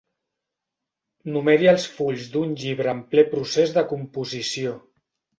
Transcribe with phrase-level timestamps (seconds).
[1.33, 4.73] Numeri els fulls d'un llibre en ple procés de composició.